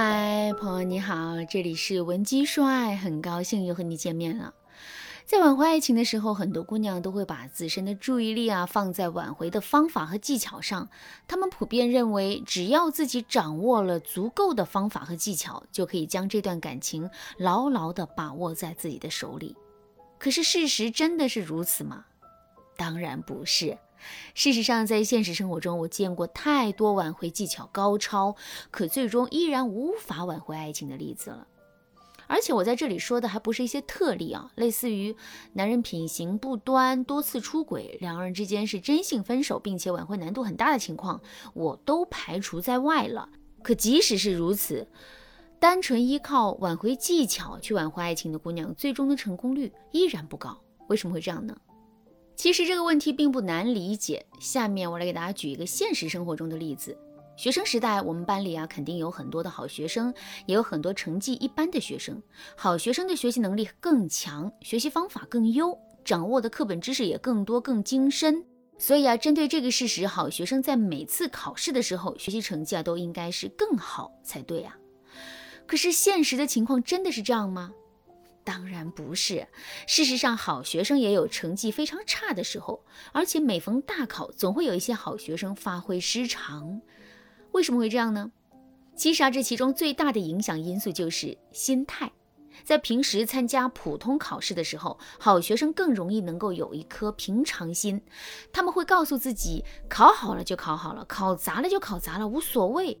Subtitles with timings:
[0.00, 4.54] 嗨，朋友你好，这里是文姬说爱，很高兴又和你见面了。
[5.24, 10.88] 在挽回爱情的时候，很多姑娘都会把自身的注意力啊放在挽回的方法和技巧上。
[11.26, 19.56] 她们普遍认为，只要自己掌握了足够的方法和技巧，就可以将这段感情牢牢地把握在自己的手里。
[20.16, 22.04] 可是，事实真的是如此吗？
[22.76, 23.76] 当然不是。
[24.34, 28.36] 事实上，在现实生活中，我见过太多挽回技巧高超，
[28.70, 31.46] 可最终依然无法挽回爱情的例子了。
[32.26, 35.16] 而且我在这里说的还不是一些特例啊，类似于
[35.54, 41.22] 男人品行不端、多次出轨，两个人之间是真性分手，并且挽回难度很大的情况，
[41.54, 43.30] 我都排除在外了。
[43.62, 44.86] 可即使是如此，
[45.58, 50.60] 单纯依靠挽回技巧去挽回爱情的姑娘，最终的成功率依然不高。
[50.88, 51.56] 为什么会这样呢？
[52.38, 54.24] 其实这个问题并不难理解。
[54.38, 56.96] 下面我来给大家举一个现实生活中的例子。
[57.36, 60.14] 学生时代，我们班里啊，肯定有很多的好学生，
[60.46, 62.22] 也有很多成绩一般的学生。
[62.56, 68.44] 好学生的学习能力更强，学习方法更优，掌握的课本知识也更多、更精深。
[68.78, 74.76] 所以啊，针对这个事实，好学生在每次考试的时候，学习成绩啊，都应该是更好才对啊。
[75.66, 77.72] 可是现实的情况真的是这样吗？
[78.48, 79.46] 当然不是。
[79.86, 82.82] 事实上，好学生也有成绩非常差的时候，
[83.12, 86.80] 而且每逢大考，总会有一些好学生发挥失常。
[87.52, 88.32] 为什么会这样呢？
[88.96, 92.10] 其实啊，这其中最大的影响因素就是心态。
[92.64, 98.00] 在平时参加普通考试的时候，好学生更容易能够有一颗平常心，
[98.50, 102.98] 他们会告诉自己，考好了就考好了，考砸了就考砸了，无所谓。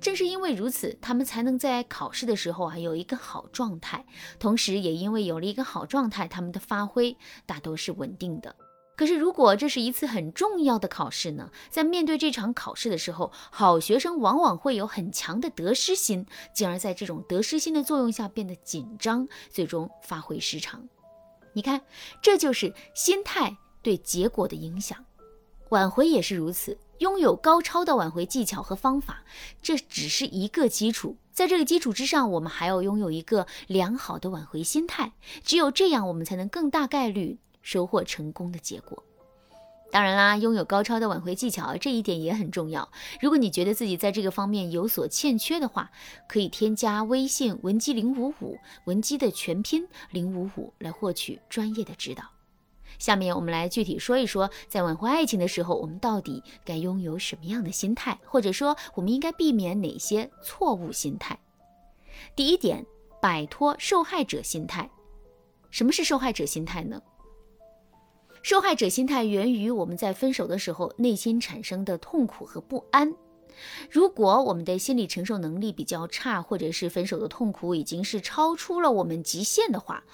[0.00, 4.04] 正是因为如此，他们才能在考试的时候啊有一个好状态，
[4.38, 8.56] 同时也因为有了一个好状态，他们的发挥大都是稳定的。
[8.96, 11.50] 可是，如果这是一次很重要的考试呢？
[11.70, 20.86] 在面对这场考试的时候，好学生往往会有很强的得失心，进而在这种得失心的作用下变得紧张，最终发挥失常。
[21.54, 21.80] 你看，
[22.20, 25.02] 这就是心态对结果的影响。
[25.70, 26.76] 挽回也是如此。
[27.00, 29.24] 拥有高超的挽回技巧和方法，
[29.62, 31.16] 这只是一个基础。
[31.32, 35.12] 在这个基础之上，我们还要拥有一个良好的挽回心态。
[35.42, 39.02] 只有这样，我们才能更大概率收获成功的结果。
[39.90, 42.90] 当然啦，拥有高超的挽回技巧，这一点也很重要。
[43.22, 45.90] 如果你觉得自己在这个方面有所欠缺的话，
[46.28, 52.24] 可以添加微信文姬零五五，文姬的全拼零五五，来获取专业的指导。
[52.98, 61.38] 下面我们来具体说一说，在挽回爱情的时候，我们到底该拥有什么样的心态，或者说我们应该避免哪些错误心态。
[62.36, 62.84] 第一点，
[63.20, 64.90] 摆脱受害者心态。
[65.70, 67.00] 什么是受害者心态呢？
[68.42, 73.14] 受害者心态源于我们在分手的时候内心产生的痛苦和不安。
[73.90, 80.04] 如果我们的心理承受能力比较差，或者是分手的痛苦已经是超出了我们极限的话，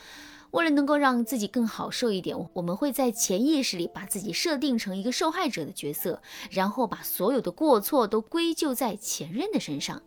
[0.52, 6.20] 为了能够让自己更好受一点，我们会在潜意识里把自己设定成一个受害者的角色，
[6.50, 10.02] 然后把所有的过错都归咎在前任的身上。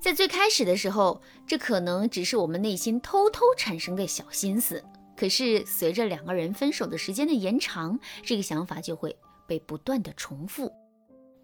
[0.00, 4.84] 在最开始的时候，这可能只是我们内心偷偷产生的小心思。
[5.16, 9.16] 可是随着两个人分手的时间的延长，这个想法就会
[9.48, 10.70] 被不断的重复，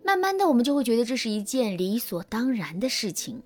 [0.05, 3.43] 慢慢的我们就会觉得这是一件理所当然的事情。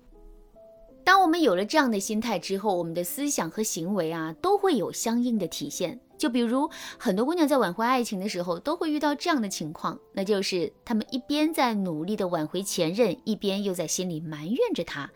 [1.19, 5.99] 当我们有了这样的心态之后，我们的思想和行为啊都会有相应的体现。
[6.17, 15.11] 就比如很多姑娘在挽回爱情的时候，都会遇到这样的情况，那就是她们一边在努力的挽回前任，一边又在心里埋怨着他：“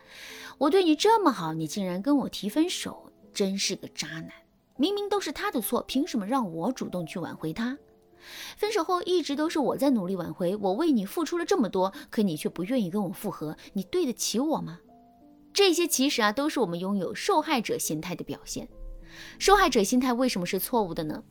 [0.60, 4.28] 我对你这么好，你竟然跟我提分手，真是个渣男！
[4.76, 7.78] 明明都是他的错，凭什么让我主动去挽回他？
[8.58, 14.80] 分手后一直都是我在努力挽回，我为你付出了这么多，可你却不愿意跟我复合，你对得起我吗？”
[15.54, 18.68] 这些其实啊，都是我们拥有受害者心态的表现。
[19.38, 21.22] 受害者心态为什么是错误的呢？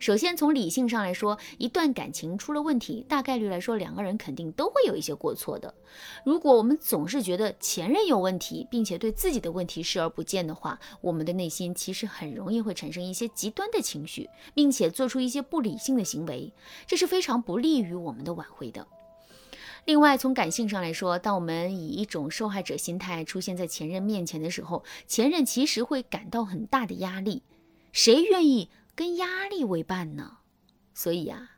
[0.00, 5.72] 首先，从理性上来说，一段感情出了问题，大概率来说，两个人肯定都会有一些过错的。
[6.24, 16.52] 如果我们总是觉得前任有问题，并且对自己的问题视而不见的话，我们的内心其实很容易会产生一些极端的情绪，并且做出一些不理性的行为，
[16.88, 18.84] 这是非常不利于我们的挽回的。
[19.90, 27.42] 另外，从感性上来说，当我们以一种受害者心态出现在前任面前的时候，前任其实会感到很大的压力。
[27.90, 30.36] 谁愿意跟压力为伴呢？
[30.94, 31.50] 所以啊，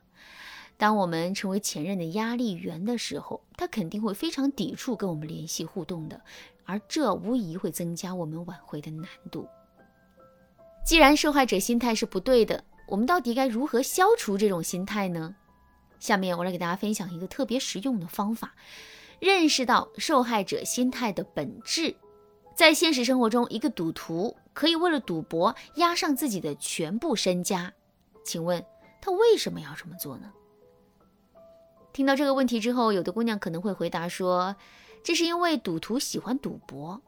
[0.79, 6.19] 当我们成为前任的压力源的时候，他肯定会非常抵触跟我们联系互动的，
[6.64, 9.46] 而这无疑会增加我们挽回的难度。
[10.87, 15.37] 既然受害者心态是不对的，我们到底该如何消除这种心态呢？
[16.02, 18.56] 下面我来给大家分享一个特别实用的方法，
[19.20, 21.94] 认识到受害者心态的本质，
[22.56, 27.72] 在现实生活中，一个赌徒可以为了赌博押上自己的全部身家，
[28.25, 28.66] 请问
[29.00, 30.32] 他为什么要这么做呢？
[31.93, 34.56] 听到这个问题之后，有的姑娘可能会回答说
[35.04, 37.00] ：“这是因为赌徒喜欢赌博，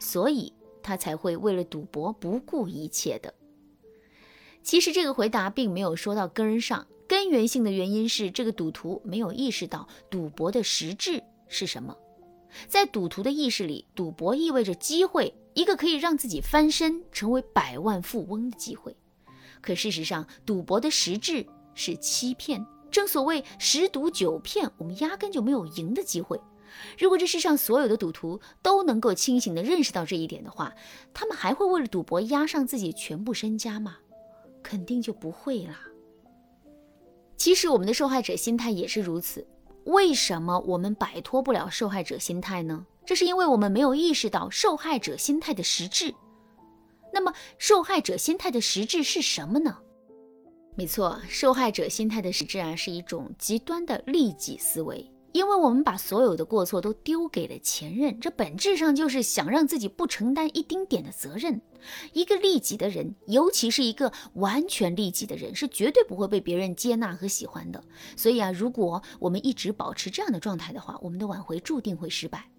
[0.00, 0.52] 所以
[0.82, 3.32] 他才会为了赌博不顾一切的。”
[4.64, 11.96] 其实这个回答并没有说到根上，根源性的原因是这个赌徒没有意识到赌博的实质是什么。
[12.68, 18.96] 在赌徒的意识里，赌博意味着机会，一个可以让自己翻身成为百万富翁的机会。
[19.60, 22.64] 可事实上，赌博的实质是欺骗。
[22.92, 26.40] 正所谓十赌九骗，我们压根就没有赢的机会。
[26.96, 30.72] 如果这世上所有的赌徒都能够清醒地认识到这一点的话，
[31.12, 33.96] 他们还会为了赌博押上自己全部身家吗？
[34.62, 35.80] 肯定就不会啦。
[37.40, 39.46] 其实我们的受害者心态也是如此。
[39.84, 42.84] 为什么我们摆脱不了受害者心态呢？
[43.06, 46.14] 这是因为我们没有意识到受害者心态的实质。
[47.14, 49.78] 那么，受害者心态的实质是什么呢？
[50.76, 55.10] 没错，受害者心态的实质啊，是一种极端的利己思维。
[55.32, 61.60] 因为我们把所有的过错都丢给了前任，这本质上就是想让自己不承担一丁点的责任。
[62.12, 67.82] 一个利己的人，尤其是一个完全利己的人，是绝对不会被别人接纳和喜欢的。
[68.16, 72.50] 所以啊，如果我们一直保持这样的状态的话，我们的挽回注定会失败。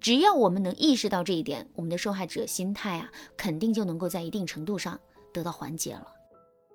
[0.00, 4.98] 只要我们能意识到这一点，我们的受害者心态啊，肯定就能够在一定程度上
[5.32, 6.06] 得到缓解了。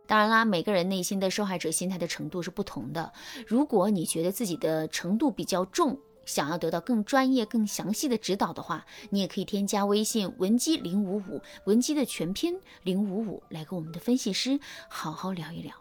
[0.07, 3.11] 当然啦，每个人内心的受害者心态的程度是不同的。
[3.47, 14.59] 如果你觉得自己的程度比较重，想要得到更专业、更详细的指导的话，你也可以添加微信文姬零五五，文姬的全拼零五五，来跟我们的分析师
[14.89, 15.75] 好好聊一聊。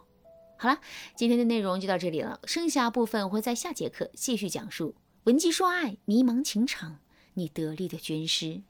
[0.58, 0.78] 好了，
[1.16, 4.94] 今天的内容就到这里了，剩下部分我会在下节课继续讲述。
[5.24, 6.98] 文姬说爱，迷茫情场，
[7.34, 8.62] 你得力的军师。